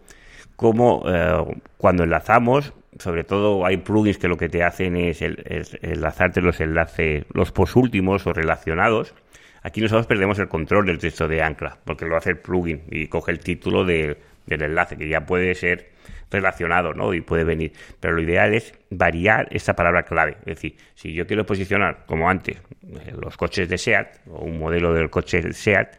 como 0.56 1.04
eh, 1.06 1.60
cuando 1.78 2.06
enlazamos, 2.06 2.74
sobre 2.98 3.24
todo 3.24 3.68
hay 3.68 3.78
plugins 3.78 4.18
que 4.18 4.28
lo 4.28 4.38
que 4.38 4.50
te 4.50 4.64
hacen 4.64 4.98
es, 4.98 5.22
enlazarte 5.22 6.42
los 6.42 6.60
enlaces, 6.60 7.24
los 7.36 7.52
posúltimos 7.52 8.26
o 8.26 8.34
relacionados. 8.34 9.14
Aquí 9.62 9.80
nosotros 9.80 10.08
perdemos 10.08 10.40
el 10.40 10.48
control 10.48 10.88
del 10.88 10.98
texto 10.98 11.28
de 11.28 11.44
ancla, 11.44 11.78
porque 11.86 12.08
lo 12.08 12.18
hace 12.18 12.32
el 12.32 12.40
plugin 12.40 12.82
y 12.90 13.06
coge 13.10 13.32
el 13.32 13.42
título 13.42 13.86
del 13.86 14.18
enlace, 14.48 14.98
que 14.98 15.08
ya 15.08 15.28
puede 15.28 15.54
ser 15.54 15.93
relacionado, 16.34 16.94
¿no? 16.94 17.14
Y 17.14 17.22
puede 17.22 17.44
venir. 17.44 17.72
Pero 18.00 18.16
lo 18.16 18.22
ideal 18.22 18.54
es 18.54 18.74
variar 18.90 19.48
esta 19.52 19.74
palabra 19.76 20.04
clave. 20.04 20.38
Es 20.40 20.56
decir, 20.56 20.76
si 20.96 21.14
yo 21.14 21.26
quiero 21.26 21.46
posicionar, 21.46 22.06
como 22.06 22.30
antes, 22.30 22.58
eh, 22.58 23.14
los 23.20 23.38
coches 23.38 23.70
de 23.70 23.78
SEAT, 23.78 24.28
o 24.28 24.44
un 24.44 24.60
modelo 24.60 24.94
del 24.94 25.10
coche 25.10 25.54
SEAT, 25.54 25.96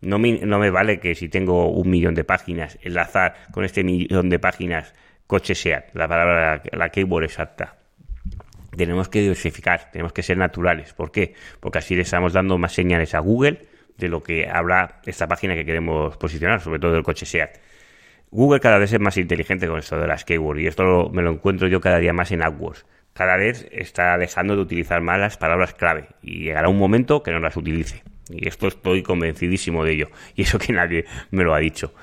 no 0.00 0.18
me, 0.18 0.32
no 0.40 0.58
me 0.58 0.70
vale 0.70 0.98
que 0.98 1.14
si 1.14 1.28
tengo 1.28 1.70
un 1.70 1.88
millón 1.88 2.14
de 2.14 2.24
páginas, 2.24 2.78
enlazar 2.82 3.34
con 3.52 3.64
este 3.64 3.84
millón 3.84 4.28
de 4.28 4.38
páginas 4.38 4.92
coche 5.26 5.54
SEAT, 5.54 5.94
la 5.94 6.08
palabra, 6.08 6.62
la 6.72 6.88
keyword 6.90 7.24
exacta. 7.24 7.76
tenemos 8.76 9.08
que 9.08 9.20
diversificar, 9.20 9.90
tenemos 9.90 10.12
que 10.12 10.22
ser 10.22 10.36
naturales. 10.36 10.92
¿Por 10.92 11.10
qué? 11.10 11.34
Porque 11.60 11.78
así 11.78 11.94
le 11.94 12.02
estamos 12.02 12.32
dando 12.32 12.58
más 12.58 12.72
señales 12.72 13.14
a 13.14 13.20
Google 13.20 13.60
de 13.96 14.08
lo 14.08 14.22
que 14.22 14.48
habla 14.48 15.00
esta 15.06 15.26
página 15.26 15.54
que 15.54 15.64
queremos 15.64 16.16
posicionar, 16.16 16.60
sobre 16.60 16.78
todo 16.78 16.96
el 16.96 17.02
coche 17.02 17.26
SEAT. 17.26 17.58
Google 18.34 18.58
cada 18.58 18.78
vez 18.78 18.92
es 18.92 18.98
más 18.98 19.16
inteligente 19.16 19.68
con 19.68 19.78
esto 19.78 19.96
de 19.96 20.08
las 20.08 20.24
keywords 20.24 20.60
y 20.60 20.66
esto 20.66 21.08
me 21.12 21.22
lo 21.22 21.30
encuentro 21.30 21.68
yo 21.68 21.80
cada 21.80 21.98
día 21.98 22.12
más 22.12 22.32
en 22.32 22.42
AdWords. 22.42 22.84
Cada 23.12 23.36
vez 23.36 23.68
está 23.70 24.18
dejando 24.18 24.56
de 24.56 24.62
utilizar 24.62 25.00
más 25.02 25.20
las 25.20 25.36
palabras 25.36 25.72
clave 25.72 26.08
y 26.20 26.42
llegará 26.42 26.68
un 26.68 26.76
momento 26.76 27.22
que 27.22 27.30
no 27.30 27.38
las 27.38 27.56
utilice. 27.56 28.02
Y 28.28 28.48
esto 28.48 28.66
estoy 28.66 29.04
convencidísimo 29.04 29.84
de 29.84 29.92
ello. 29.92 30.08
Y 30.34 30.42
eso 30.42 30.58
que 30.58 30.72
nadie 30.72 31.04
me 31.30 31.44
lo 31.44 31.54
ha 31.54 31.60
dicho. 31.60 31.94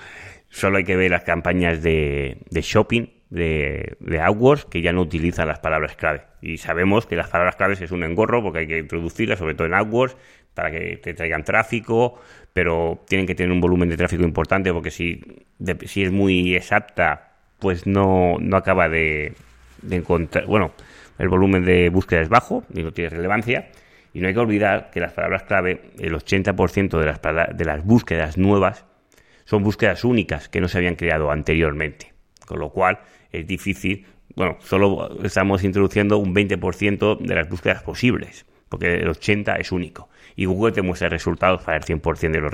Solo 0.48 0.78
hay 0.78 0.86
que 0.86 0.96
ver 0.96 1.12
las 1.12 1.24
campañas 1.24 1.84
de, 1.84 2.38
shopping 2.50 3.08
de, 3.30 3.98
de 4.00 4.22
AdWords 4.22 4.64
que 4.64 4.82
ya 4.82 4.94
no 4.94 5.02
utilizan 5.02 5.50
las 5.50 5.60
palabras 5.60 5.98
clave. 5.98 6.22
Y 6.42 6.60
sabemos 6.60 7.08
que 7.08 7.18
las 7.18 7.28
palabras 7.28 7.58
claves 7.58 7.82
es 7.82 7.92
un 7.92 8.06
engorro 8.06 8.42
porque 8.42 8.60
hay 8.60 8.68
que 8.68 8.80
introducirlas, 8.80 9.38
sobre 9.38 9.56
todo 9.56 9.68
en 9.68 9.74
AdWords, 9.74 10.16
para 10.54 10.72
que 10.72 10.98
te 10.98 11.14
traigan 11.14 11.44
tráfico, 11.44 12.20
pero 12.54 13.04
tienen 13.08 13.26
que 13.26 13.36
tener 13.36 13.52
un 13.52 13.62
volumen 13.62 13.90
de 13.90 13.98
tráfico 13.98 14.24
importante 14.24 14.74
porque 14.74 14.92
si, 14.92 15.22
si 15.86 16.04
es 16.04 16.12
muy 16.12 16.56
exacta, 16.56 17.34
pues 17.60 17.88
no, 17.88 18.38
no 18.40 18.58
acaba 18.58 18.90
de, 18.90 19.34
de 19.82 19.96
encontrar, 19.96 20.46
bueno, 20.46 20.74
el 21.18 21.30
volumen 21.30 21.64
de 21.64 21.90
búsqueda 21.90 22.22
es 22.22 22.30
bajo 22.30 22.64
y 22.74 22.84
no 22.84 22.92
tiene 22.92 23.10
relevancia. 23.10 23.70
Y 24.14 24.20
no 24.20 24.28
hay 24.28 24.34
que 24.34 24.40
olvidar 24.40 24.90
que 24.92 25.00
las 25.00 25.14
palabras 25.14 25.44
clave, 25.44 25.92
el 26.00 26.14
80% 26.14 27.00
de 27.00 27.06
las, 27.06 27.22
de 27.56 27.66
las 27.66 27.86
búsquedas 27.86 28.38
nuevas 28.38 28.86
son 29.46 29.64
búsquedas 29.64 30.04
únicas 30.04 30.50
que 30.50 30.60
no 30.60 30.68
se 30.68 30.78
habían 30.80 30.96
creado 30.96 31.32
anteriormente. 31.32 32.12
Con 32.46 32.60
lo 32.60 32.72
cual 32.72 33.00
es 33.32 33.48
difícil, 33.48 34.06
bueno, 34.36 34.58
solo 34.62 35.24
estamos 35.24 35.64
introduciendo 35.64 36.18
un 36.18 36.36
20% 36.36 37.20
de 37.20 37.36
las 37.36 37.48
búsquedas 37.48 37.84
posibles, 37.84 38.46
porque 38.72 38.96
el 38.96 39.10
80% 39.10 39.60
es 39.60 39.74
único 39.74 40.08
y 40.38 40.46
Google 40.46 40.72
te 40.72 40.82
muestra 40.82 41.10
resultados 41.10 41.62
para 41.62 41.78
el 41.78 41.84
100% 41.84 42.32
de, 42.32 42.40
los 42.40 42.52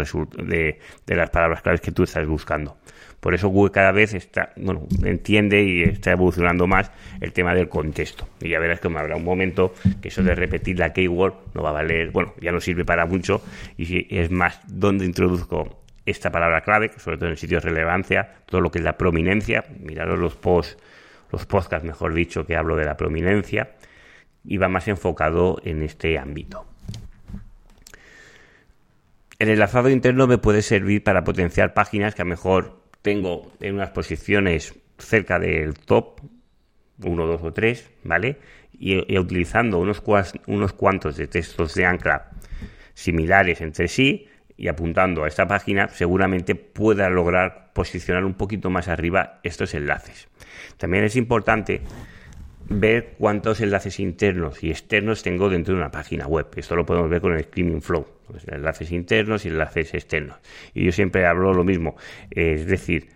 de, 1.06 1.16
las 1.16 1.30
palabras 1.30 1.62
claves 1.62 1.80
que 1.80 1.92
tú 1.92 2.04
estás 2.04 2.26
buscando. 2.26 2.76
Por 3.20 3.36
eso 3.36 3.50
Google 3.50 3.72
cada 3.72 3.92
vez 3.92 4.16
está, 4.16 4.52
bueno, 4.56 4.88
entiende 5.04 5.62
y 5.62 5.84
está 5.84 6.12
evolucionando 6.12 6.66
más 6.66 6.92
el 7.22 7.34
tema 7.34 7.54
del 7.54 7.70
contexto. 7.70 8.28
Y 8.42 8.50
ya 8.50 8.60
verás 8.60 8.80
que 8.80 8.90
me 8.90 9.00
habrá 9.00 9.16
un 9.16 9.24
momento 9.24 9.76
que 10.02 10.08
eso 10.08 10.24
de 10.24 10.34
repetir 10.34 10.80
la 10.80 10.92
keyword 10.92 11.36
no 11.54 11.62
va 11.62 11.70
a 11.70 11.74
valer, 11.74 12.10
bueno, 12.10 12.34
ya 12.42 12.52
no 12.52 12.60
sirve 12.62 12.84
para 12.84 13.06
mucho. 13.06 13.44
Y 13.78 14.18
es 14.18 14.32
más, 14.32 14.60
donde 14.66 15.06
introduzco 15.06 15.84
esta 16.04 16.32
palabra 16.32 16.62
clave, 16.62 16.90
sobre 16.98 17.18
todo 17.20 17.30
en 17.30 17.38
sitios 17.38 17.64
de 17.64 17.70
relevancia, 17.70 18.38
todo 18.48 18.62
lo 18.62 18.72
que 18.72 18.80
es 18.80 18.84
la 18.84 18.98
prominencia, 18.98 19.66
miraros 19.80 20.18
los 20.18 20.36
posts, 20.36 20.78
los 21.32 21.46
podcasts, 21.46 21.86
mejor 21.86 22.16
dicho, 22.16 22.44
que 22.44 22.56
hablo 22.56 22.76
de 22.76 22.86
la 22.86 22.98
prominencia, 22.98 23.70
y 24.48 24.58
va 24.58 24.70
más 24.70 24.88
enfocado 24.88 25.60
en 25.63 25.84
este 25.84 26.18
ámbito. 26.18 26.66
El 29.39 29.50
enlazado 29.50 29.89
interno 29.89 30.25
me 30.25 30.39
puede 30.39 30.63
servir 30.63 31.04
para 31.04 31.24
potenciar 31.24 31.75
páginas 31.75 32.16
que 32.16 32.24
a 32.24 32.25
lo 32.25 32.30
mejor 32.30 32.82
tengo 33.04 33.51
en 33.60 33.75
unas 33.75 33.92
posiciones 33.92 34.74
cerca 34.98 35.38
del 35.38 35.75
top, 35.75 36.22
uno, 37.04 37.27
dos 37.27 37.44
o 37.44 37.54
tres, 37.54 37.92
¿vale? 38.04 38.39
Y, 38.80 39.18
utilizando 39.20 39.80
unos, 39.80 40.01
unos 40.48 40.74
cuantos 40.74 41.18
de 41.18 41.27
textos 41.27 41.75
de 41.75 41.86
ancla 41.86 42.32
similares 42.94 43.62
entre 43.62 43.88
sí 43.88 44.27
y 44.56 44.70
apuntando 44.70 45.24
a 45.24 45.27
esta 45.27 45.48
página, 45.48 45.89
seguramente 45.89 46.56
pueda 46.56 47.10
lograr 47.10 47.72
posicionar 47.74 48.25
un 48.25 48.34
poquito 48.34 48.72
más 48.72 48.88
arriba 48.88 49.39
estos 49.44 49.75
enlaces. 49.75 50.30
También 50.77 51.04
es 51.04 51.16
importante 51.16 51.82
ver 52.70 53.16
cuántos 53.18 53.62
enlaces 53.62 54.00
internos 54.00 54.64
y 54.64 54.70
externos 54.70 55.24
tengo 55.24 55.50
dentro 55.50 55.74
de 55.74 55.82
una 55.82 55.92
página 55.92 56.28
web. 56.28 56.48
Esto 56.56 56.76
lo 56.76 56.86
podemos 56.86 57.10
ver 57.10 57.22
con 57.22 57.34
el 57.34 57.44
Screaming 57.44 57.82
Flow, 57.82 58.06
enlaces 58.48 58.92
internos 58.92 59.46
y 59.46 59.50
enlaces 59.50 59.94
externos. 59.94 60.38
Y 60.74 60.86
yo 60.86 60.92
siempre 60.92 61.26
hablo 61.26 61.54
lo 61.54 61.64
mismo, 61.64 61.96
es 62.30 62.66
decir, 62.66 63.10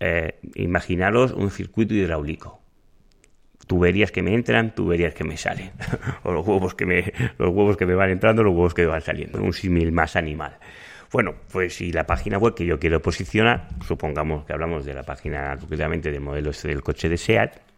eh, 0.00 0.38
imaginaros 0.54 1.32
un 1.32 1.50
circuito 1.50 1.94
hidráulico. 1.94 2.60
Tuberías 3.66 4.10
que 4.10 4.22
me 4.22 4.34
entran, 4.34 4.74
tuberías 4.74 5.14
que 5.14 5.22
me 5.22 5.36
salen. 5.36 5.70
o 6.24 6.32
los 6.32 6.46
huevos 6.46 6.74
que 6.74 6.86
me, 6.86 7.12
los 7.38 7.50
huevos 7.50 7.76
que 7.76 7.86
me 7.86 7.94
van 7.94 8.10
entrando, 8.10 8.42
los 8.42 8.52
huevos 8.52 8.74
que 8.74 8.82
me 8.82 8.88
van 8.88 9.02
saliendo. 9.02 9.40
Un 9.40 9.52
símil 9.52 9.92
más 9.92 10.16
animal. 10.16 10.58
Bueno, 11.12 11.34
pues 11.52 11.74
si 11.74 11.92
la 11.92 12.06
página 12.06 12.38
web 12.38 12.54
que 12.54 12.64
yo 12.66 12.78
quiero 12.78 13.00
posicionar, 13.00 13.68
supongamos 13.86 14.44
que 14.44 14.52
hablamos 14.52 14.84
de 14.84 14.94
la 14.94 15.02
página 15.02 15.56
concretamente 15.58 16.10
del 16.10 16.20
modelo 16.20 16.50
este 16.50 16.68
del 16.68 16.82
coche 16.82 17.08
de 17.08 17.16
SEAT, 17.16 17.69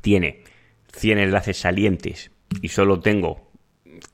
tiene 0.00 0.44
100 0.92 1.18
enlaces 1.18 1.58
salientes 1.58 2.30
y 2.62 2.68
solo 2.68 3.00
tengo 3.00 3.48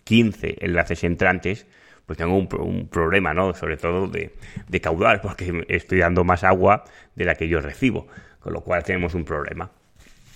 15 0.04 0.56
enlaces 0.60 1.04
entrantes, 1.04 1.66
pues 2.06 2.18
tengo 2.18 2.36
un, 2.36 2.88
problema, 2.88 3.32
¿no? 3.32 3.54
Sobre 3.54 3.76
todo 3.76 4.08
de, 4.08 4.30
caudal, 4.80 5.20
porque 5.20 5.64
estoy 5.68 5.98
dando 5.98 6.24
más 6.24 6.44
agua 6.44 6.84
de 7.14 7.24
la 7.24 7.34
que 7.34 7.48
yo 7.48 7.60
recibo, 7.60 8.06
con 8.40 8.52
lo 8.52 8.60
cual 8.60 8.82
tenemos 8.84 9.14
un 9.14 9.24
problema. 9.24 9.70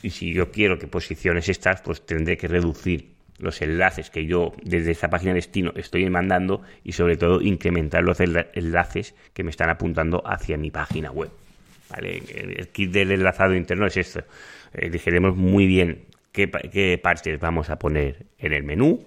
Y 0.03 0.11
si 0.11 0.33
yo 0.33 0.51
quiero 0.51 0.79
que 0.79 0.87
posiciones 0.87 1.49
estas, 1.49 1.83
pues 1.83 2.07
tendré 2.07 2.37
que 2.37 2.49
reducir 2.49 3.19
los 3.39 3.61
enlaces 3.63 4.11
que 4.11 4.27
yo 4.27 4.53
desde 4.63 4.91
esta 4.91 5.09
página 5.09 5.33
de 5.33 5.37
destino 5.37 5.73
estoy 5.77 6.09
mandando 6.11 6.63
y 6.83 6.93
sobre 6.93 7.17
todo 7.17 7.41
incrementar 7.41 8.03
los 8.03 8.19
enlaces 8.21 9.15
que 9.33 9.45
me 9.45 9.51
están 9.51 9.71
apuntando 9.71 10.23
hacia 10.27 10.57
mi 10.57 10.71
página 10.71 11.11
web. 11.11 11.31
¿Vale? 11.91 12.23
El 12.35 12.69
kit 12.69 12.91
del 12.91 13.13
enlazado 13.13 13.55
interno 13.55 13.87
es 13.87 13.97
esto 13.97 14.25
eh, 14.75 15.21
muy 15.35 15.67
bien 15.67 16.07
qué, 16.33 16.51
qué, 16.51 16.99
partes 17.03 17.39
vamos 17.41 17.71
a 17.71 17.79
poner 17.79 18.27
en 18.39 18.53
el 18.53 18.63
menú. 18.63 19.05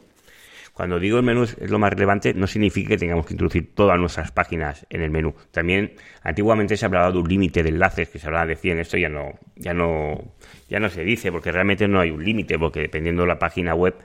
Cuando 0.73 0.99
digo 0.99 1.17
el 1.17 1.23
menú 1.23 1.43
es, 1.43 1.57
lo 1.69 1.79
más 1.79 1.91
relevante, 1.91 2.33
no 2.33 2.47
significa 2.47 2.89
que 2.89 2.97
tengamos 2.97 3.25
que 3.25 3.33
introducir 3.33 3.75
todas 3.75 3.99
nuestras 3.99 4.31
páginas 4.31 4.85
en 4.89 5.01
el 5.01 5.11
menú. 5.11 5.35
También 5.51 5.93
antiguamente 6.23 6.77
se 6.77 6.85
hablaba 6.85 7.11
de 7.11 7.17
un 7.17 7.27
límite 7.27 7.61
de 7.61 7.69
enlaces, 7.69 8.09
que 8.09 8.19
se 8.19 8.27
hablaba 8.27 8.45
de 8.45 8.55
100, 8.55 8.79
esto 8.79 8.97
ya 8.97 9.09
no, 9.09 9.33
ya 9.55 9.73
no, 9.73 10.33
ya 10.69 10.79
no 10.79 10.89
se 10.89 11.03
dice, 11.03 11.31
porque 11.31 11.51
realmente 11.51 11.87
no 11.87 11.99
hay 11.99 12.09
un 12.11 12.23
límite, 12.23 12.57
porque 12.57 12.79
dependiendo 12.79 13.23
de 13.23 13.27
la 13.27 13.37
página 13.37 13.75
web, 13.75 13.95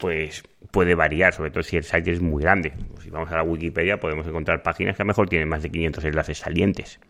pues 0.00 0.42
puede 0.70 0.94
variar, 0.94 1.34
sobre 1.34 1.50
todo 1.50 1.62
si 1.62 1.76
el 1.76 1.84
site 1.84 2.10
es 2.10 2.20
muy 2.20 2.42
grande. 2.42 2.72
Si 3.02 3.10
vamos 3.10 3.30
a 3.30 3.36
la 3.36 3.42
Wikipedia 3.42 4.00
podemos 4.00 4.26
encontrar 4.26 4.62
páginas 4.62 4.96
que 4.96 5.02
a 5.02 5.04
lo 5.04 5.08
mejor 5.08 5.28
tienen 5.28 5.48
más 5.48 5.62
de 5.62 5.70
500 5.70 6.04
enlaces 6.04 6.38
salientes. 6.38 7.00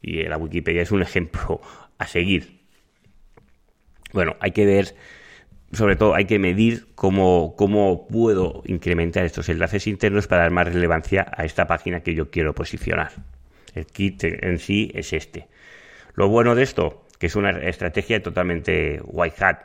Y 0.00 0.22
la 0.22 0.36
Wikipedia 0.36 0.82
es 0.82 0.92
un 0.92 1.02
ejemplo 1.02 1.60
a 1.98 2.06
seguir. 2.06 2.55
Bueno, 4.12 4.36
hay 4.40 4.52
que 4.52 4.64
ver, 4.64 4.94
sobre 5.72 5.96
todo 5.96 6.14
hay 6.14 6.26
que 6.26 6.38
medir 6.38 6.86
cómo, 6.94 7.54
cómo 7.56 8.06
puedo 8.08 8.62
incrementar 8.66 9.24
estos 9.24 9.48
enlaces 9.48 9.86
internos 9.86 10.26
para 10.26 10.42
dar 10.42 10.50
más 10.50 10.72
relevancia 10.72 11.26
a 11.36 11.44
esta 11.44 11.66
página 11.66 12.00
que 12.00 12.14
yo 12.14 12.30
quiero 12.30 12.54
posicionar. 12.54 13.10
El 13.74 13.86
kit 13.86 14.24
en 14.24 14.58
sí 14.58 14.90
es 14.94 15.12
este. 15.12 15.48
Lo 16.14 16.28
bueno 16.28 16.54
de 16.54 16.62
esto, 16.62 17.04
que 17.18 17.26
es 17.26 17.36
una 17.36 17.50
estrategia 17.50 18.22
totalmente 18.22 19.00
white 19.04 19.44
hat. 19.44 19.58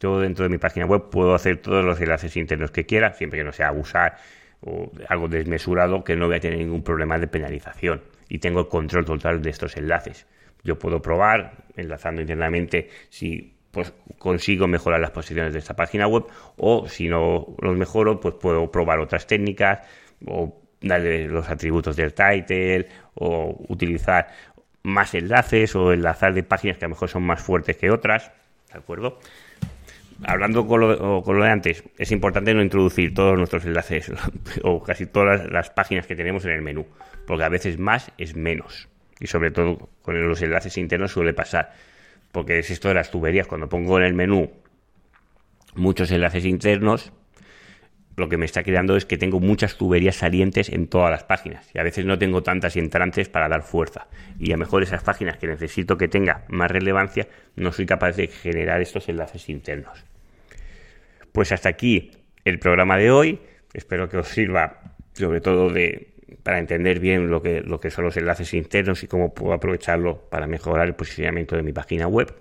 Yo 0.00 0.20
dentro 0.20 0.44
de 0.44 0.48
mi 0.48 0.58
página 0.58 0.86
web 0.86 1.10
puedo 1.10 1.34
hacer 1.34 1.58
todos 1.58 1.84
los 1.84 2.00
enlaces 2.00 2.36
internos 2.36 2.70
que 2.70 2.86
quiera, 2.86 3.12
siempre 3.12 3.40
que 3.40 3.44
no 3.44 3.52
sea 3.52 3.68
abusar 3.68 4.16
o 4.60 4.90
algo 5.08 5.28
desmesurado, 5.28 6.02
que 6.04 6.16
no 6.16 6.26
voy 6.26 6.36
a 6.36 6.40
tener 6.40 6.58
ningún 6.58 6.82
problema 6.82 7.18
de 7.18 7.26
penalización. 7.26 8.02
Y 8.28 8.38
tengo 8.38 8.60
el 8.60 8.68
control 8.68 9.04
total 9.04 9.42
de 9.42 9.50
estos 9.50 9.76
enlaces. 9.76 10.26
Yo 10.64 10.78
puedo 10.78 11.02
probar, 11.02 11.64
enlazando 11.76 12.20
internamente, 12.20 12.88
si 13.10 13.57
pues 13.70 13.92
consigo 14.18 14.66
mejorar 14.66 15.00
las 15.00 15.10
posiciones 15.10 15.52
de 15.52 15.58
esta 15.58 15.74
página 15.74 16.06
web 16.06 16.24
o 16.56 16.88
si 16.88 17.08
no 17.08 17.54
los 17.60 17.76
mejoro 17.76 18.20
pues 18.20 18.34
puedo 18.34 18.70
probar 18.70 18.98
otras 18.98 19.26
técnicas 19.26 19.80
o 20.26 20.60
darle 20.80 21.28
los 21.28 21.48
atributos 21.48 21.96
del 21.96 22.14
title 22.14 22.86
o 23.14 23.64
utilizar 23.68 24.28
más 24.82 25.14
enlaces 25.14 25.74
o 25.76 25.92
enlazar 25.92 26.34
de 26.34 26.42
páginas 26.42 26.78
que 26.78 26.84
a 26.84 26.88
lo 26.88 26.94
mejor 26.94 27.08
son 27.08 27.24
más 27.24 27.42
fuertes 27.42 27.76
que 27.76 27.90
otras, 27.90 28.32
¿de 28.72 28.78
acuerdo? 28.78 29.18
Hablando 30.24 30.66
con 30.66 30.80
lo, 30.80 31.22
con 31.22 31.38
lo 31.38 31.44
de 31.44 31.50
antes, 31.50 31.84
es 31.96 32.10
importante 32.10 32.52
no 32.52 32.62
introducir 32.62 33.14
todos 33.14 33.36
nuestros 33.36 33.64
enlaces 33.64 34.10
o 34.64 34.82
casi 34.82 35.06
todas 35.06 35.48
las 35.50 35.70
páginas 35.70 36.06
que 36.06 36.16
tenemos 36.16 36.44
en 36.44 36.52
el 36.52 36.62
menú, 36.62 36.86
porque 37.26 37.44
a 37.44 37.48
veces 37.48 37.78
más 37.78 38.10
es 38.18 38.34
menos. 38.34 38.88
Y 39.20 39.26
sobre 39.26 39.50
todo 39.50 39.88
con 40.02 40.28
los 40.28 40.42
enlaces 40.42 40.76
internos 40.78 41.12
suele 41.12 41.34
pasar 41.34 41.72
porque 42.32 42.58
es 42.58 42.70
esto 42.70 42.88
de 42.88 42.94
las 42.94 43.10
tuberías, 43.10 43.46
cuando 43.46 43.68
pongo 43.68 43.98
en 43.98 44.04
el 44.04 44.14
menú 44.14 44.50
muchos 45.74 46.10
enlaces 46.10 46.44
internos, 46.44 47.12
lo 48.16 48.28
que 48.28 48.36
me 48.36 48.46
está 48.46 48.64
creando 48.64 48.96
es 48.96 49.04
que 49.04 49.16
tengo 49.16 49.38
muchas 49.38 49.76
tuberías 49.76 50.16
salientes 50.16 50.68
en 50.70 50.88
todas 50.88 51.10
las 51.10 51.22
páginas 51.22 51.70
y 51.72 51.78
a 51.78 51.84
veces 51.84 52.04
no 52.04 52.18
tengo 52.18 52.42
tantas 52.42 52.76
entrantes 52.76 53.28
para 53.28 53.48
dar 53.48 53.62
fuerza. 53.62 54.08
Y 54.40 54.50
a 54.50 54.54
lo 54.54 54.58
mejor 54.58 54.82
esas 54.82 55.04
páginas 55.04 55.38
que 55.38 55.46
necesito 55.46 55.96
que 55.96 56.08
tenga 56.08 56.44
más 56.48 56.70
relevancia, 56.70 57.28
no 57.54 57.70
soy 57.70 57.86
capaz 57.86 58.16
de 58.16 58.26
generar 58.26 58.80
estos 58.80 59.08
enlaces 59.08 59.48
internos. 59.48 60.04
Pues 61.30 61.52
hasta 61.52 61.68
aquí 61.68 62.10
el 62.44 62.58
programa 62.58 62.96
de 62.98 63.10
hoy. 63.12 63.38
Espero 63.72 64.08
que 64.08 64.16
os 64.16 64.28
sirva 64.28 64.80
sobre 65.12 65.40
todo 65.40 65.70
de, 65.70 66.17
para 66.42 66.58
entender 66.58 67.00
bien 67.00 67.30
lo 67.30 67.42
que, 67.42 67.60
lo 67.60 67.80
que 67.80 67.90
son 67.90 68.04
los 68.04 68.16
enlaces 68.16 68.54
internos 68.54 69.02
y 69.02 69.06
cómo 69.06 69.34
puedo 69.34 69.52
aprovecharlo 69.52 70.28
para 70.30 70.46
mejorar 70.46 70.86
el 70.86 70.94
posicionamiento 70.94 71.56
de 71.56 71.62
mi 71.62 71.72
página 71.72 72.06
web. 72.06 72.34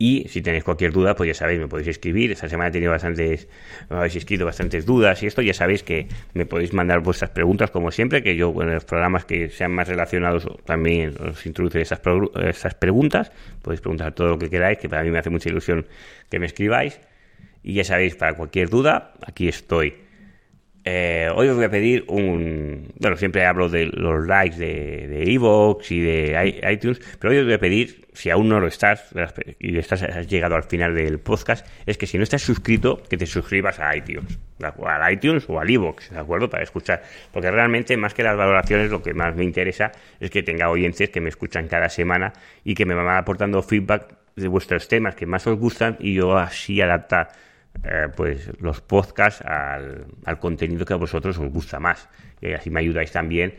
Y 0.00 0.28
si 0.28 0.42
tenéis 0.42 0.62
cualquier 0.62 0.92
duda, 0.92 1.16
pues 1.16 1.26
ya 1.26 1.34
sabéis, 1.34 1.58
me 1.58 1.66
podéis 1.66 1.88
escribir. 1.88 2.30
Esta 2.30 2.48
semana 2.48 2.68
he 2.68 2.70
tenido 2.70 2.92
bastantes, 2.92 3.48
me 3.90 3.96
habéis 3.96 4.14
escrito 4.14 4.44
bastantes 4.44 4.86
dudas 4.86 5.20
y 5.24 5.26
esto 5.26 5.42
ya 5.42 5.52
sabéis 5.52 5.82
que 5.82 6.06
me 6.34 6.46
podéis 6.46 6.72
mandar 6.72 7.00
vuestras 7.00 7.30
preguntas 7.30 7.72
como 7.72 7.90
siempre, 7.90 8.22
que 8.22 8.36
yo 8.36 8.54
en 8.62 8.74
los 8.74 8.84
programas 8.84 9.24
que 9.24 9.50
sean 9.50 9.72
más 9.72 9.88
relacionados 9.88 10.46
también 10.64 11.16
os 11.20 11.44
introduce 11.46 11.80
esas, 11.80 12.00
esas 12.44 12.74
preguntas. 12.76 13.32
Podéis 13.60 13.80
preguntar 13.80 14.14
todo 14.14 14.28
lo 14.28 14.38
que 14.38 14.48
queráis, 14.48 14.78
que 14.78 14.88
para 14.88 15.02
mí 15.02 15.10
me 15.10 15.18
hace 15.18 15.30
mucha 15.30 15.48
ilusión 15.48 15.84
que 16.30 16.38
me 16.38 16.46
escribáis. 16.46 17.00
Y 17.64 17.74
ya 17.74 17.82
sabéis, 17.82 18.14
para 18.14 18.34
cualquier 18.34 18.70
duda, 18.70 19.14
aquí 19.26 19.48
estoy. 19.48 20.07
Eh, 20.90 21.28
hoy 21.34 21.48
os 21.48 21.56
voy 21.56 21.66
a 21.66 21.70
pedir 21.70 22.06
un... 22.08 22.94
Bueno, 22.98 23.14
siempre 23.18 23.44
hablo 23.44 23.68
de 23.68 23.90
los 23.92 24.26
likes 24.26 24.56
de 24.56 25.34
Evox 25.34 25.90
y 25.90 26.00
de 26.00 26.62
iTunes, 26.72 26.98
pero 27.20 27.30
hoy 27.30 27.40
os 27.40 27.44
voy 27.44 27.52
a 27.52 27.58
pedir, 27.58 28.06
si 28.14 28.30
aún 28.30 28.48
no 28.48 28.58
lo 28.58 28.68
estás 28.68 29.10
y 29.58 29.76
estás, 29.76 30.02
has 30.02 30.26
llegado 30.28 30.56
al 30.56 30.62
final 30.62 30.94
del 30.94 31.18
podcast, 31.18 31.66
es 31.84 31.98
que 31.98 32.06
si 32.06 32.16
no 32.16 32.22
estás 32.22 32.40
suscrito, 32.40 33.02
que 33.02 33.18
te 33.18 33.26
suscribas 33.26 33.78
a 33.80 33.94
iTunes, 33.94 34.38
a 34.62 35.12
iTunes 35.12 35.44
o 35.50 35.60
al 35.60 35.68
Evox, 35.68 36.08
¿de 36.08 36.20
acuerdo? 36.20 36.48
Para 36.48 36.62
escuchar, 36.62 37.02
porque 37.34 37.50
realmente 37.50 37.94
más 37.98 38.14
que 38.14 38.22
las 38.22 38.38
valoraciones, 38.38 38.90
lo 38.90 39.02
que 39.02 39.12
más 39.12 39.36
me 39.36 39.44
interesa 39.44 39.92
es 40.20 40.30
que 40.30 40.42
tenga 40.42 40.70
oyentes 40.70 41.10
que 41.10 41.20
me 41.20 41.28
escuchan 41.28 41.68
cada 41.68 41.90
semana 41.90 42.32
y 42.64 42.74
que 42.74 42.86
me 42.86 42.94
van 42.94 43.14
aportando 43.14 43.60
feedback 43.60 44.06
de 44.36 44.48
vuestros 44.48 44.88
temas 44.88 45.14
que 45.14 45.26
más 45.26 45.46
os 45.46 45.58
gustan 45.58 45.98
y 46.00 46.14
yo 46.14 46.38
así 46.38 46.80
adaptar 46.80 47.28
eh, 47.84 48.08
pues 48.16 48.50
los 48.60 48.80
podcasts 48.80 49.42
al, 49.44 50.38
contenido 50.40 50.84
que 50.84 50.94
a 50.94 50.96
vosotros 50.96 51.38
os 51.38 51.50
gusta 51.50 51.78
más. 51.78 52.08
Y 52.40 52.52
así 52.52 52.70
me 52.70 52.80
ayudáis 52.80 53.12
también 53.12 53.54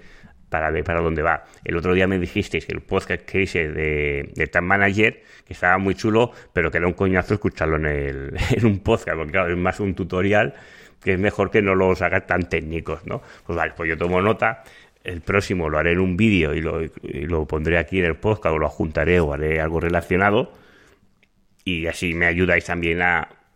para 0.50 0.72
ver 0.72 0.84
para 0.84 1.02
dónde 1.02 1.22
va. 1.22 1.46
El 1.64 1.78
otro 1.78 1.94
día 1.94 2.08
me 2.08 2.18
dijisteis 2.20 2.66
que 2.66 2.74
el 2.74 2.82
podcast 2.82 3.22
que 3.22 3.44
hice 3.44 3.70
de, 3.70 4.32
de 4.34 4.48
Time 4.48 4.68
Manager, 4.68 5.24
que 5.46 5.54
estaba 5.54 5.78
muy 5.78 5.96
chulo, 5.96 6.32
pero 6.54 6.72
que 6.72 6.78
era 6.78 6.88
un 6.88 6.94
coñazo 6.94 7.36
escucharlo 7.36 7.78
en, 7.78 7.86
el, 7.86 8.38
en 8.52 8.66
un 8.66 8.80
podcast, 8.80 9.18
porque 9.18 9.32
claro, 9.32 9.52
es 9.52 9.58
más 9.58 9.80
un 9.80 9.94
tutorial 9.96 10.56
que 11.02 11.14
es 11.14 11.20
mejor 11.20 11.50
que 11.50 11.62
no 11.62 11.76
los 11.76 12.02
haga 12.02 12.26
tan 12.26 12.50
técnicos, 12.50 13.06
¿no? 13.06 13.22
Pues 13.46 13.56
vale, 13.56 13.74
pues 13.76 13.90
yo 13.90 13.98
tomo 13.98 14.22
nota. 14.22 14.64
El 15.04 15.22
próximo 15.22 15.70
lo 15.70 15.78
haré 15.78 15.94
en 15.94 16.00
un 16.00 16.18
vídeo 16.18 16.54
y 16.54 16.62
lo, 16.62 16.82
lo 17.04 17.46
pondré 17.48 17.78
aquí 17.78 18.00
en 18.00 18.06
el 18.06 18.18
podcast 18.18 18.54
o 18.54 18.60
lo 18.60 18.70
juntaré 18.70 19.20
o 19.22 19.34
haré 19.34 19.62
algo 19.62 19.80
relacionado. 19.80 20.52
Y 21.64 21.88
así 21.88 22.14
me 22.14 22.26
ayudáis 22.26 22.66
también 22.66 23.02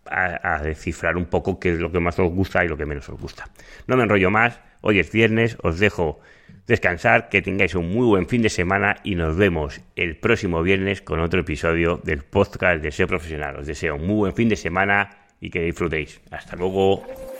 a, 0.10 0.62
descifrar 0.64 1.18
un 1.18 1.26
poco 1.26 1.60
qué 1.60 1.74
es 1.74 1.80
lo 1.80 1.92
que 1.92 2.00
más 2.00 2.20
os 2.20 2.32
gusta 2.32 2.64
y 2.64 2.68
lo 2.68 2.78
que 2.78 2.86
menos 2.86 3.10
os 3.10 3.20
gusta. 3.20 3.50
No 3.88 3.98
me 3.98 4.04
enrollo 4.04 4.30
más, 4.30 4.60
hoy 4.82 5.00
es 5.00 5.12
viernes, 5.12 5.58
os 5.62 5.80
dejo 5.80 6.20
descansar, 6.68 7.30
que 7.30 7.42
tengáis 7.42 7.76
un 7.76 7.90
muy 7.90 8.06
buen 8.06 8.28
fin 8.28 8.42
de 8.42 8.50
semana 8.50 8.98
y 9.04 9.16
nos 9.16 9.36
vemos 9.36 9.82
el 9.96 10.18
próximo 10.18 10.62
viernes 10.64 11.02
con 11.02 11.20
otro 11.20 11.42
episodio 11.42 12.00
del 12.04 12.24
podcast 12.24 12.82
de 12.82 12.92
SEO 12.92 13.08
Profesional. 13.08 13.58
Os 13.58 13.68
deseo 13.68 13.96
un 13.96 14.08
muy 14.08 14.16
buen 14.16 14.34
fin 14.34 14.50
de 14.50 14.56
semana 14.56 15.10
y 15.42 15.50
que 15.50 15.62
disfrutéis. 15.62 16.22
Hasta 16.32 16.56
luego. 16.56 17.33